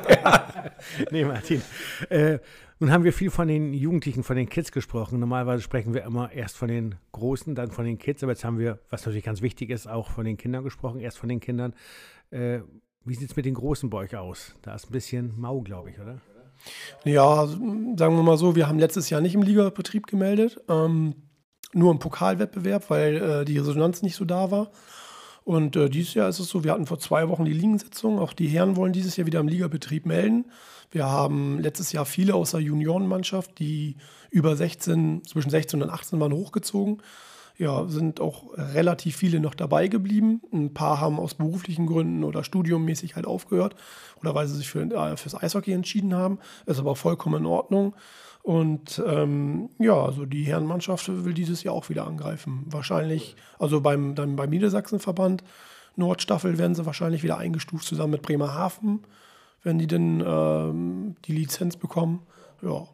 [0.09, 0.49] ja.
[1.11, 1.63] Nee, Martin.
[2.09, 2.39] Äh,
[2.79, 5.19] nun haben wir viel von den Jugendlichen, von den Kids gesprochen.
[5.19, 8.23] Normalerweise sprechen wir immer erst von den Großen, dann von den Kids.
[8.23, 11.01] Aber jetzt haben wir, was natürlich ganz wichtig ist, auch von den Kindern gesprochen.
[11.01, 11.75] Erst von den Kindern.
[12.31, 12.61] Äh,
[13.05, 14.55] wie sieht es mit den Großen bei euch aus?
[14.63, 16.21] Da ist ein bisschen mau, glaube ich, oder?
[17.05, 21.15] Ja, sagen wir mal so, wir haben letztes Jahr nicht im Ligabetrieb gemeldet, ähm,
[21.73, 24.71] nur im Pokalwettbewerb, weil äh, die Resonanz nicht so da war.
[25.45, 28.19] Und äh, dieses Jahr ist es so, wir hatten vor zwei Wochen die Ligensitzung.
[28.19, 30.47] Auch die Herren wollen dieses Jahr wieder im Ligabetrieb melden.
[30.91, 33.97] Wir haben letztes Jahr viele aus der Juniorenmannschaft, die
[34.31, 37.03] über 16, zwischen 16 und 18 waren, hochgezogen
[37.59, 40.41] ja, sind auch relativ viele noch dabei geblieben.
[40.53, 43.75] Ein paar haben aus beruflichen Gründen oder studiummäßig halt aufgehört
[44.21, 46.39] oder weil sie sich für, äh, fürs Eishockey entschieden haben.
[46.67, 47.95] Ist aber vollkommen in Ordnung.
[48.43, 52.65] Und ähm, ja, also die Herrenmannschaft will dieses Jahr auch wieder angreifen.
[52.71, 55.43] Wahrscheinlich, also beim, dann beim Niedersachsenverband
[55.97, 59.01] Nordstaffel werden sie wahrscheinlich wieder eingestuft zusammen mit Bremerhaven,
[59.65, 62.21] wenn die denn ähm, die Lizenz bekommen.
[62.63, 62.87] Ja,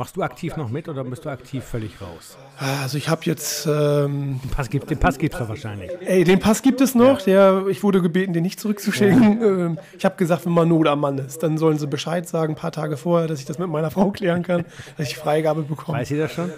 [0.00, 2.38] Machst du aktiv noch mit oder bist du aktiv völlig raus?
[2.56, 3.66] Also ich habe jetzt...
[3.66, 5.90] Ähm, den Pass gibt den Pass gibt's doch wahrscheinlich.
[6.00, 7.18] Ey, den Pass gibt es noch.
[7.26, 7.60] Ja.
[7.60, 9.40] Der, ich wurde gebeten, den nicht zurückzuschicken.
[9.42, 9.46] Ja.
[9.50, 12.54] Ähm, ich habe gesagt, wenn man Not am Mann ist, dann sollen sie Bescheid sagen,
[12.54, 14.64] ein paar Tage vorher, dass ich das mit meiner Frau klären kann,
[14.96, 15.98] dass ich Freigabe bekomme.
[15.98, 16.50] Weiß sie das schon?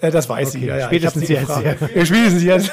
[0.00, 0.58] Äh, das weiß okay.
[0.58, 0.86] sie, ja.
[0.86, 1.48] Spätestens jetzt.
[1.48, 2.04] Ja.
[2.04, 2.72] spätestens jetzt.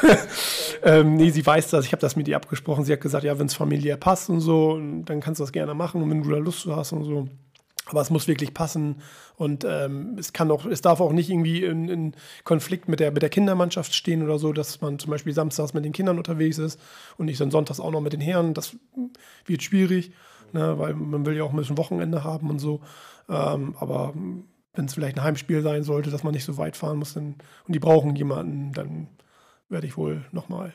[0.84, 1.86] ähm, nee, sie weiß das.
[1.86, 2.86] Ich habe das mit ihr abgesprochen.
[2.86, 5.76] Sie hat gesagt, ja, wenn es familiär passt und so, dann kannst du das gerne
[5.76, 7.28] machen und wenn du da Lust hast und so.
[7.90, 9.02] Aber es muss wirklich passen
[9.36, 13.12] und ähm, es kann auch, es darf auch nicht irgendwie in, in, Konflikt mit der,
[13.12, 16.58] mit der Kindermannschaft stehen oder so, dass man zum Beispiel samstags mit den Kindern unterwegs
[16.58, 16.80] ist
[17.18, 18.54] und nicht dann sonntags auch noch mit den Herren.
[18.54, 18.76] Das
[19.46, 20.12] wird schwierig,
[20.54, 22.82] ne, weil man will ja auch ein bisschen Wochenende haben und so.
[23.30, 24.14] Ähm, aber
[24.74, 27.36] wenn es vielleicht ein Heimspiel sein sollte, dass man nicht so weit fahren muss dann,
[27.66, 29.08] und die brauchen jemanden, dann
[29.70, 30.74] werde ich wohl nochmal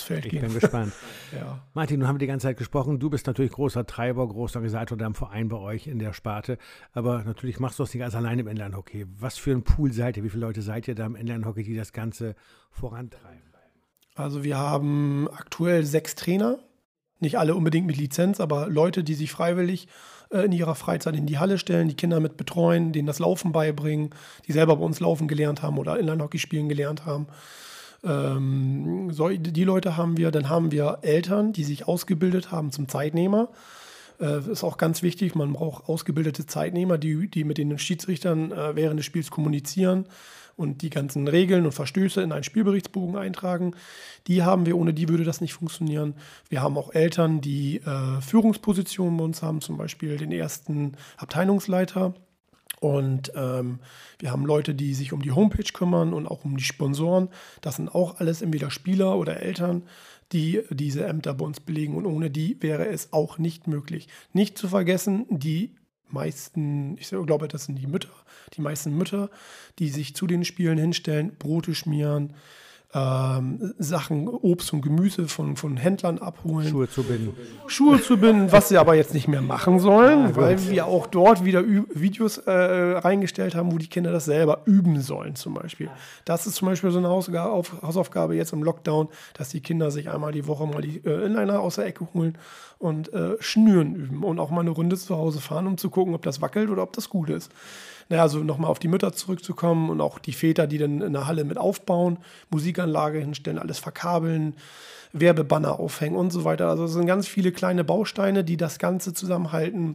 [0.00, 0.32] aufs Feld ich.
[0.32, 0.92] Ich bin gespannt.
[1.32, 1.62] ja.
[1.74, 2.98] Martin, nun haben wir die ganze Zeit gesprochen.
[2.98, 6.58] Du bist natürlich großer Treiber, großer Organisator da im Verein bei euch in der Sparte.
[6.92, 9.06] Aber natürlich machst du das nicht ganz alleine im Inline-Hockey.
[9.18, 10.24] Was für ein Pool seid ihr?
[10.24, 12.34] Wie viele Leute seid ihr da im Inline-Hockey, die das Ganze
[12.70, 13.50] vorantreiben?
[14.14, 16.58] Also wir haben aktuell sechs Trainer.
[17.20, 19.88] Nicht alle unbedingt mit Lizenz, aber Leute, die sich freiwillig
[20.30, 23.52] äh, in ihrer Freizeit in die Halle stellen, die Kinder mit betreuen, denen das Laufen
[23.52, 24.10] beibringen,
[24.46, 27.26] die selber bei uns laufen gelernt haben oder Inline-Hockey spielen gelernt haben.
[28.04, 30.30] Ähm, so, die Leute haben wir.
[30.30, 33.48] Dann haben wir Eltern, die sich ausgebildet haben zum Zeitnehmer.
[34.18, 35.34] Das äh, ist auch ganz wichtig.
[35.34, 40.06] Man braucht ausgebildete Zeitnehmer, die, die mit den Schiedsrichtern äh, während des Spiels kommunizieren
[40.56, 43.72] und die ganzen Regeln und Verstöße in einen Spielberichtsbogen eintragen.
[44.26, 46.14] Die haben wir, ohne die würde das nicht funktionieren.
[46.50, 52.14] Wir haben auch Eltern, die äh, Führungspositionen bei uns haben, zum Beispiel den ersten Abteilungsleiter.
[52.80, 53.78] Und ähm,
[54.18, 57.28] wir haben Leute, die sich um die Homepage kümmern und auch um die Sponsoren.
[57.60, 59.82] Das sind auch alles entweder Spieler oder Eltern,
[60.32, 61.94] die diese Ämter bei uns belegen.
[61.94, 64.08] Und ohne die wäre es auch nicht möglich.
[64.32, 65.74] Nicht zu vergessen, die
[66.08, 68.08] meisten, ich glaube, das sind die Mütter,
[68.54, 69.30] die meisten Mütter,
[69.78, 72.34] die sich zu den Spielen hinstellen, Brote schmieren,
[72.92, 76.68] ähm, Sachen, Obst und Gemüse von, von Händlern abholen.
[76.68, 77.36] Schuhe zu binden.
[77.66, 81.06] Schuhe zu binden, was sie aber jetzt nicht mehr machen sollen, ja, weil wir auch
[81.06, 85.54] dort wieder Ü Videos äh, reingestellt haben, wo die Kinder das selber üben sollen zum
[85.54, 85.88] Beispiel.
[86.24, 90.32] Das ist zum Beispiel so eine Hausaufgabe jetzt im Lockdown, dass die Kinder sich einmal
[90.32, 92.36] die Woche mal die äh, Inliner aus der Ecke holen
[92.78, 96.14] und äh, Schnüren üben und auch mal eine Runde zu Hause fahren, um zu gucken,
[96.14, 97.52] ob das wackelt oder ob das gut ist.
[98.10, 101.28] Naja, also nochmal auf die Mütter zurückzukommen und auch die Väter, die dann in der
[101.28, 102.18] Halle mit aufbauen,
[102.50, 104.56] Musikanlage hinstellen, alles verkabeln,
[105.12, 106.68] Werbebanner aufhängen und so weiter.
[106.68, 109.94] Also es sind ganz viele kleine Bausteine, die das Ganze zusammenhalten.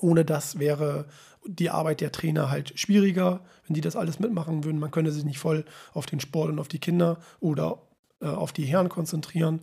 [0.00, 1.06] Ohne das wäre
[1.46, 4.78] die Arbeit der Trainer halt schwieriger, wenn die das alles mitmachen würden.
[4.78, 5.64] Man könnte sich nicht voll
[5.94, 7.78] auf den Sport und auf die Kinder oder
[8.20, 9.60] äh, auf die Herren konzentrieren.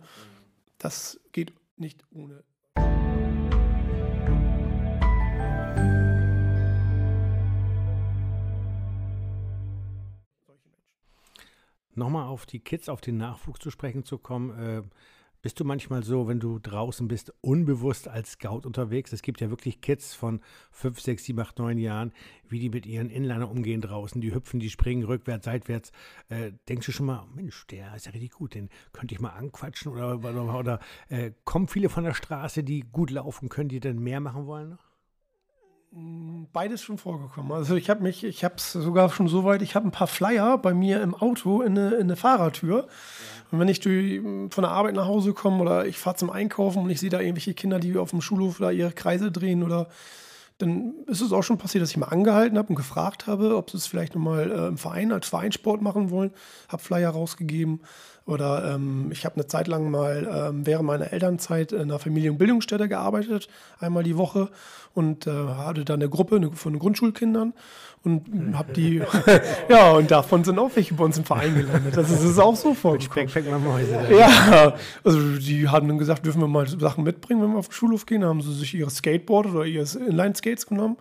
[0.78, 2.42] Das geht nicht ohne
[11.96, 14.58] Nochmal auf die Kids, auf den Nachwuchs zu sprechen zu kommen.
[14.58, 14.82] Äh,
[15.44, 19.12] bist du manchmal so, wenn du draußen bist, unbewusst als Scout unterwegs?
[19.12, 22.12] Es gibt ja wirklich Kids von 5, 6, 7, 8, 9 Jahren,
[22.48, 24.22] wie die mit ihren Inlinern umgehen draußen.
[24.22, 25.92] Die hüpfen, die springen rückwärts, seitwärts.
[26.30, 29.34] Äh, denkst du schon mal, Mensch, der ist ja richtig gut, den könnte ich mal
[29.34, 29.92] anquatschen?
[29.92, 30.80] Oder, oder, oder
[31.10, 34.70] äh, kommen viele von der Straße, die gut laufen können, die dann mehr machen wollen
[34.70, 34.83] noch?
[36.52, 37.52] Beides schon vorgekommen.
[37.52, 40.06] Also ich habe mich, ich habe es sogar schon so weit, ich habe ein paar
[40.06, 42.76] Flyer bei mir im Auto in eine, in eine Fahrertür.
[42.78, 42.84] Ja.
[43.52, 46.82] Und wenn ich durch, von der Arbeit nach Hause komme oder ich fahre zum Einkaufen
[46.82, 49.88] und ich sehe da irgendwelche Kinder, die auf dem Schulhof da ihre Kreise drehen oder
[50.58, 53.70] dann ist es auch schon passiert, dass ich mal angehalten habe und gefragt habe, ob
[53.70, 56.30] sie es vielleicht nochmal äh, im Verein als Vereinssport machen wollen.
[56.68, 57.80] Habe Flyer rausgegeben.
[58.26, 62.88] Oder ähm, ich habe eine Zeit lang mal ähm, während meiner Elternzeit in einer Familienbildungsstätte
[62.88, 63.48] gearbeitet,
[63.80, 64.48] einmal die Woche
[64.94, 67.52] und äh, hatte da eine Gruppe eine, von Grundschulkindern
[68.04, 69.02] und habe die,
[69.68, 71.96] ja, und davon sind auch welche bei uns im Verein gelandet.
[71.96, 73.28] Das ist, das ist auch so vorgekommen.
[74.10, 77.72] Ja, also die haben dann gesagt, dürfen wir mal Sachen mitbringen, wenn wir auf den
[77.72, 78.20] Schulhof gehen.
[78.20, 79.86] Da haben sie sich ihre Skateboard oder ihre
[80.44, 80.96] Inline-Skates genommen.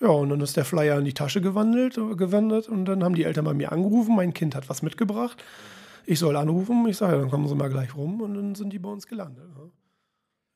[0.00, 3.24] Ja, und dann ist der Flyer in die Tasche gewandelt, gewandert und dann haben die
[3.24, 5.42] Eltern bei mir angerufen, mein Kind hat was mitgebracht.
[6.04, 8.78] Ich soll anrufen, ich sage, dann kommen sie mal gleich rum und dann sind die
[8.78, 9.48] bei uns gelandet.
[9.54, 9.70] Ne?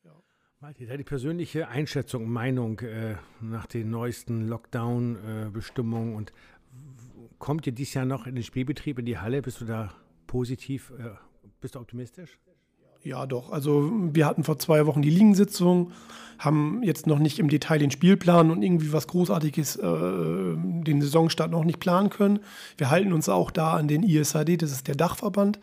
[0.03, 0.11] Ja.
[0.59, 6.33] Martin, die persönliche Einschätzung, Meinung äh, nach den neuesten Lockdown-Bestimmungen äh, und
[7.39, 9.41] kommt ihr dieses Jahr noch in den Spielbetrieb, in die Halle?
[9.41, 9.89] Bist du da
[10.27, 11.15] positiv, äh,
[11.61, 12.37] bist du optimistisch?
[13.03, 13.51] Ja, doch.
[13.51, 15.91] Also wir hatten vor zwei Wochen die Ligensitzung,
[16.37, 21.51] haben jetzt noch nicht im Detail den Spielplan und irgendwie was Großartiges, äh, den Saisonstart
[21.51, 22.39] noch nicht planen können.
[22.77, 25.59] Wir halten uns auch da an den ISAD, das ist der Dachverband.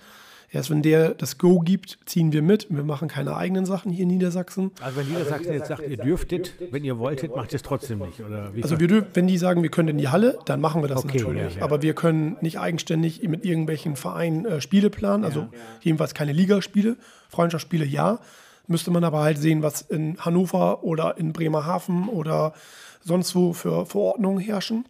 [0.50, 2.68] Erst wenn der das Go gibt, ziehen wir mit.
[2.70, 4.70] Wir machen keine eigenen Sachen hier in Niedersachsen.
[4.80, 8.20] Also wenn Niedersachsen jetzt sagt, ihr dürftet, wenn ihr wolltet, macht ihr es trotzdem nicht,
[8.20, 8.52] oder?
[8.62, 11.04] also wir dürfen, wenn die sagen, wir können in die Halle, dann machen wir das
[11.04, 11.54] okay, natürlich.
[11.54, 11.64] Ja, ja.
[11.64, 15.24] Aber wir können nicht eigenständig mit irgendwelchen Vereinen äh, Spiele planen.
[15.24, 15.48] Also ja.
[15.80, 16.96] jedenfalls keine Ligaspiele.
[17.28, 18.20] Freundschaftsspiele ja.
[18.68, 22.52] Müsste man aber halt sehen, was in Hannover oder in Bremerhaven oder
[23.00, 24.84] sonst wo für Verordnungen herrschen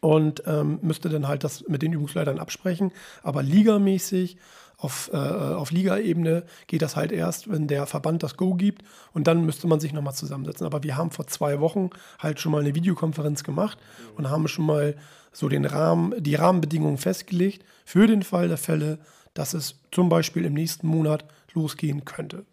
[0.00, 2.92] und ähm, müsste dann halt das mit den Übungsleitern absprechen.
[3.22, 4.38] Aber ligamäßig
[4.80, 9.26] auf, äh, auf Ligaebene geht das halt erst, wenn der Verband das Go gibt und
[9.26, 10.66] dann müsste man sich nochmal zusammensetzen.
[10.66, 13.78] Aber wir haben vor zwei Wochen halt schon mal eine Videokonferenz gemacht
[14.16, 14.96] und haben schon mal
[15.32, 18.98] so den Rahmen, die Rahmenbedingungen festgelegt für den Fall der Fälle,
[19.34, 22.44] dass es zum Beispiel im nächsten Monat losgehen könnte.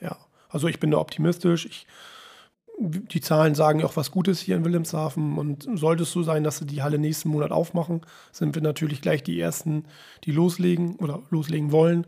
[0.00, 0.16] Ja,
[0.48, 1.66] also ich bin da optimistisch.
[1.66, 1.86] Ich
[2.78, 5.38] die Zahlen sagen ja auch was Gutes hier in Wilhelmshaven.
[5.38, 9.00] Und sollte es so sein, dass sie die Halle nächsten Monat aufmachen, sind wir natürlich
[9.00, 9.84] gleich die Ersten,
[10.24, 12.06] die loslegen oder loslegen wollen.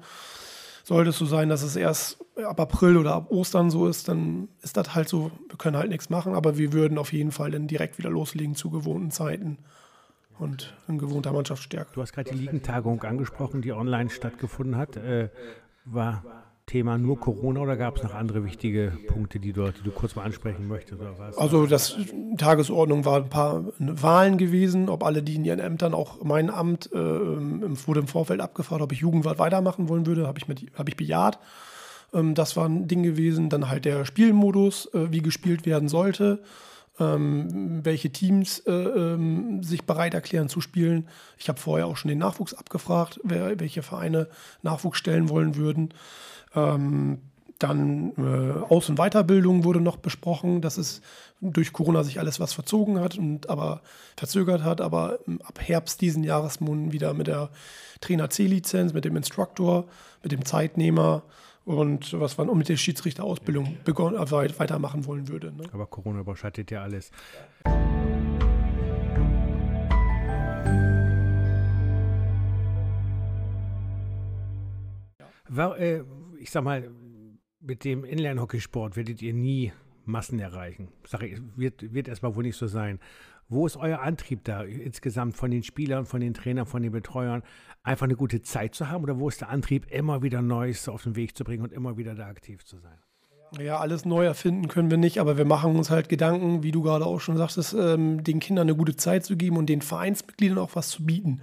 [0.82, 4.48] sollte es so sein, dass es erst ab April oder ab Ostern so ist, dann
[4.62, 7.50] ist das halt so, wir können halt nichts machen, aber wir würden auf jeden Fall
[7.50, 9.58] dann direkt wieder loslegen zu gewohnten Zeiten
[10.38, 11.90] und in gewohnter Mannschaftsstärke.
[11.94, 14.96] Du hast gerade die Ligentagung angesprochen, die online stattgefunden hat.
[14.96, 15.30] Äh,
[15.84, 19.90] war Thema nur Corona oder gab es noch andere wichtige Punkte, die, dort, die du
[19.90, 21.00] kurz mal ansprechen möchtest?
[21.36, 21.96] Also das
[22.38, 26.90] Tagesordnung war ein paar Wahlen gewesen, ob alle, die in ihren Ämtern, auch mein Amt
[26.92, 30.96] äh, wurde im Vorfeld abgefragt, ob ich Jugendwart weitermachen wollen würde, habe ich, hab ich
[30.96, 31.38] bejaht.
[32.14, 33.50] Ähm, das war ein Ding gewesen.
[33.50, 36.42] Dann halt der Spielmodus, äh, wie gespielt werden sollte.
[37.00, 41.08] Ähm, welche Teams äh, ähm, sich bereit erklären zu spielen.
[41.38, 44.28] Ich habe vorher auch schon den Nachwuchs abgefragt, wer, welche Vereine
[44.62, 45.92] Nachwuchs stellen wollen würden.
[46.54, 47.18] Ähm,
[47.58, 51.00] dann äh, Aus- und Weiterbildung wurde noch besprochen, dass es
[51.40, 53.80] durch Corona sich alles was verzogen hat und aber
[54.16, 57.50] verzögert hat, aber ähm, ab Herbst diesen Jahres wieder mit der
[58.00, 59.86] Trainer C-Lizenz, mit dem Instruktor,
[60.22, 61.22] mit dem Zeitnehmer
[61.64, 65.52] und was man mit der Schiedsrichterausbildung begonnen, äh, weitermachen wollen würde.
[65.52, 65.64] Ne?
[65.72, 67.10] Aber Corona überschattet ja alles.
[75.48, 76.02] War, äh,
[76.44, 76.90] ich sag mal,
[77.60, 79.72] mit dem Inline-Hockeysport werdet ihr nie
[80.04, 80.88] Massen erreichen.
[81.06, 83.00] Sag ich, wird, wird erstmal wohl nicht so sein.
[83.48, 87.42] Wo ist euer Antrieb da insgesamt von den Spielern, von den Trainern, von den Betreuern,
[87.82, 89.04] einfach eine gute Zeit zu haben?
[89.04, 91.96] Oder wo ist der Antrieb, immer wieder Neues auf den Weg zu bringen und immer
[91.96, 92.98] wieder da aktiv zu sein?
[93.58, 96.82] Ja, alles neu erfinden können wir nicht, aber wir machen uns halt Gedanken, wie du
[96.82, 100.58] gerade auch schon sagtest, ähm, den Kindern eine gute Zeit zu geben und den Vereinsmitgliedern
[100.58, 101.40] auch was zu bieten.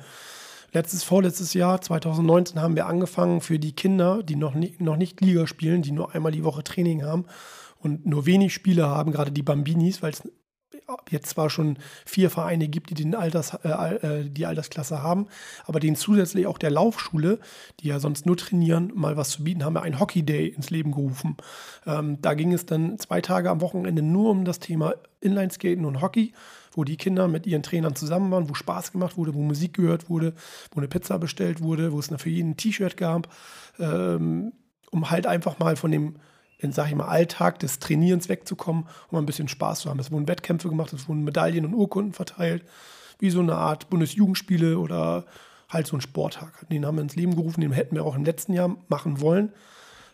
[0.73, 5.19] Letztes, vorletztes Jahr, 2019, haben wir angefangen für die Kinder, die noch, nie, noch nicht
[5.19, 7.25] Liga spielen, die nur einmal die Woche Training haben
[7.77, 10.23] und nur wenig Spiele haben, gerade die Bambinis, weil es
[11.10, 15.27] jetzt zwar schon vier Vereine gibt, die den Alters, äh, äh, die Altersklasse haben,
[15.65, 17.39] aber denen zusätzlich auch der Laufschule,
[17.79, 20.69] die ja sonst nur trainieren, mal was zu bieten, haben wir einen Hockey Day ins
[20.69, 21.38] Leben gerufen.
[21.86, 26.01] Ähm, da ging es dann zwei Tage am Wochenende nur um das Thema Inlineskaten und
[26.01, 26.34] Hockey
[26.71, 30.10] wo die Kinder mit ihren Trainern zusammen waren, wo Spaß gemacht wurde, wo Musik gehört
[30.10, 30.34] wurde,
[30.71, 33.29] wo eine Pizza bestellt wurde, wo es für jeden ein T-Shirt gab,
[33.79, 34.53] ähm,
[34.89, 36.15] um halt einfach mal von dem,
[36.62, 39.99] sag ich mal, Alltag des Trainierens wegzukommen, um ein bisschen Spaß zu haben.
[39.99, 42.63] Es wurden Wettkämpfe gemacht, es wurden Medaillen und Urkunden verteilt,
[43.19, 45.25] wie so eine Art Bundesjugendspiele oder
[45.69, 46.67] halt so ein Sporttag.
[46.69, 49.53] Den haben wir ins Leben gerufen, den hätten wir auch im letzten Jahr machen wollen.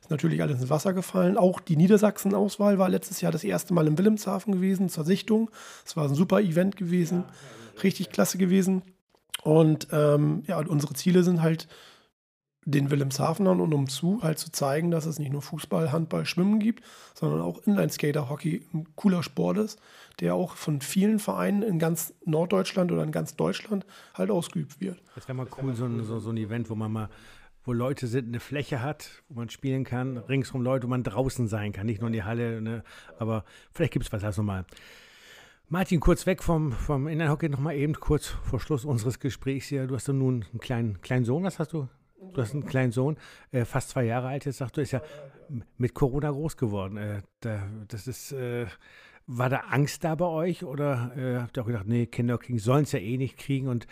[0.07, 1.35] Ist natürlich alles ins Wasser gefallen.
[1.35, 5.51] Auch die Niedersachsen-Auswahl war letztes Jahr das erste Mal in Wilhelmshaven gewesen zur Sichtung.
[5.85, 7.25] Es war ein super Event gewesen,
[7.83, 8.83] richtig klasse gewesen.
[9.43, 11.67] Und ähm, ja, unsere Ziele sind halt
[12.63, 16.85] den Wilhelmshavenern und umzu halt zu zeigen, dass es nicht nur Fußball, Handball, Schwimmen gibt,
[17.13, 19.77] sondern auch Inlineskater, Hockey ein cooler Sport ist,
[20.21, 25.01] der auch von vielen Vereinen in ganz Norddeutschland oder in ganz Deutschland halt ausgeübt wird.
[25.15, 27.09] Das wäre mal cool, so ein, so, so ein Event, wo man mal
[27.67, 31.47] wo Leute sind, eine Fläche hat, wo man spielen kann, ringsrum Leute, wo man draußen
[31.47, 32.83] sein kann, nicht nur in die Halle, ne?
[33.19, 34.65] aber vielleicht gibt es was also mal.
[35.67, 39.85] Martin, kurz weg vom, vom Inlandhockey noch mal eben kurz vor Schluss unseres Gesprächs hier.
[39.85, 41.89] Du hast ja nun einen kleinen, kleinen Sohn, was hast du?
[42.33, 43.17] Du hast einen kleinen Sohn,
[43.51, 45.01] äh, fast zwei Jahre alt, jetzt sagst du, ist ja
[45.77, 46.95] mit Corona groß geworden.
[46.95, 48.65] Äh, da, das ist, äh,
[49.25, 52.83] war da Angst da bei euch oder äh, habt ihr auch gedacht, nee, Kinder sollen
[52.83, 53.87] es ja eh nicht kriegen und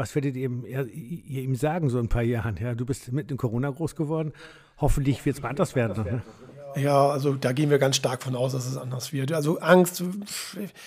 [0.00, 2.56] was werdet ihr ihm, ihr ihm sagen, so ein paar Jahren?
[2.56, 4.32] Ja, du bist mit in Corona groß geworden.
[4.78, 6.02] Hoffentlich wird es mal anders werden.
[6.02, 6.22] Ne?
[6.74, 9.30] Ja, also da gehen wir ganz stark von aus, dass es anders wird.
[9.30, 10.02] Also Angst,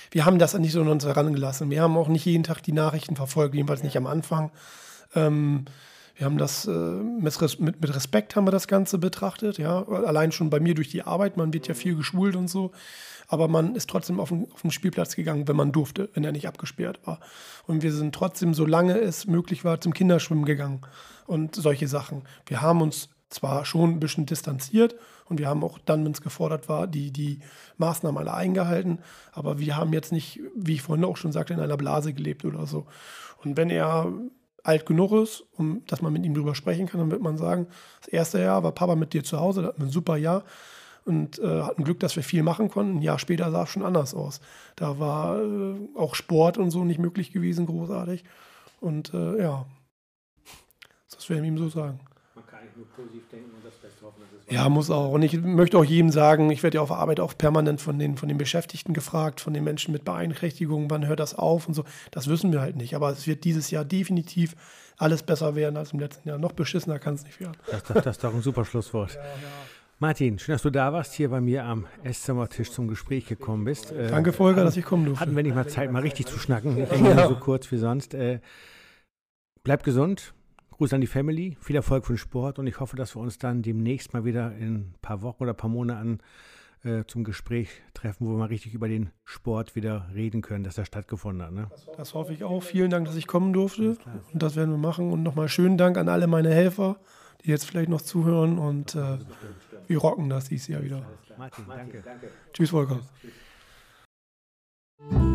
[0.10, 1.70] wir haben das nicht so an uns herangelassen.
[1.70, 4.52] Wir haben auch nicht jeden Tag die Nachrichten verfolgt, jedenfalls nicht am Anfang.
[5.14, 5.66] Ähm,
[6.16, 9.84] wir haben das äh, mit, mit, Respekt haben wir das Ganze betrachtet, ja.
[9.88, 12.72] Allein schon bei mir durch die Arbeit, man wird ja viel geschult und so
[13.28, 16.32] aber man ist trotzdem auf den, auf den Spielplatz gegangen, wenn man durfte, wenn er
[16.32, 17.20] nicht abgesperrt war.
[17.66, 20.82] Und wir sind trotzdem, solange es möglich war, zum Kinderschwimmen gegangen
[21.26, 22.24] und solche Sachen.
[22.46, 24.96] Wir haben uns zwar schon ein bisschen distanziert
[25.26, 27.40] und wir haben auch dann, wenn es gefordert war, die, die
[27.78, 29.00] Maßnahmen alle eingehalten,
[29.32, 32.46] aber wir haben jetzt nicht, wie ich vorhin auch schon sagte, in einer Blase gelebt
[32.46, 32.86] oder so.
[33.44, 34.14] Und wenn er
[34.64, 37.68] alt genug ist, um, dass man mit ihm drüber sprechen kann, dann wird man sagen,
[38.00, 40.44] das erste Jahr war Papa mit dir zu Hause, das hat ein super Jahr
[41.06, 42.98] und äh, hatten Glück, dass wir viel machen konnten.
[42.98, 44.40] Ein Jahr später sah es schon anders aus.
[44.78, 48.24] Da war äh, auch Sport und so nicht möglich gewesen, großartig.
[48.80, 49.66] Und äh, ja,
[51.14, 52.00] das werden wir ihm so sagen.
[52.74, 54.22] Eigentlich nur positiv denken und das Beste hoffen.
[54.50, 55.12] Ja, muss auch.
[55.12, 58.18] Und ich möchte auch jedem sagen, ich werde ja auf Arbeit auch permanent von den,
[58.18, 61.84] von den Beschäftigten gefragt, von den Menschen mit Beeinträchtigungen, wann hört das auf und so.
[62.12, 62.96] Das wissen wir halt nicht.
[62.96, 64.56] Aber es wird dieses Jahr definitiv
[64.98, 66.38] alles besser werden als im letzten Jahr.
[66.38, 67.58] Noch beschissener kann es nicht werden.
[67.70, 69.14] Das, das, das ist doch ein super Schlusswort.
[69.16, 69.28] Ja, ja.
[70.00, 73.92] Martin, schön, dass du da warst, hier bei mir am Esszimmertisch zum Gespräch gekommen bist.
[73.92, 75.22] Äh, Danke, Volker, dass ich kommen durfte.
[75.22, 77.28] Hatten wir nicht mal Zeit, mal richtig zu schnacken, nicht ja.
[77.28, 78.14] so kurz wie sonst.
[78.14, 78.42] Äh,
[79.64, 80.34] bleib gesund,
[80.84, 83.38] Gruß an die Family, viel Erfolg für den Sport und ich hoffe, dass wir uns
[83.38, 86.18] dann demnächst mal wieder in ein paar Wochen oder ein paar Monaten
[86.84, 90.78] äh, zum Gespräch treffen, wo wir mal richtig über den Sport wieder reden können, dass
[90.78, 91.54] er stattgefunden hat.
[91.54, 91.70] Ne?
[91.96, 92.62] Das hoffe ich auch.
[92.62, 93.96] Vielen Dank, dass ich kommen durfte.
[94.34, 95.10] Und das werden wir machen.
[95.14, 96.98] Und nochmal schönen Dank an alle meine Helfer,
[97.46, 98.60] die jetzt vielleicht noch zuhören.
[98.60, 99.20] Und äh,
[99.88, 101.06] wir rocken das dieses Jahr wieder.
[101.38, 102.04] Martin, danke.
[102.52, 103.00] Tschüss, Volker.
[105.00, 105.33] Tschüss.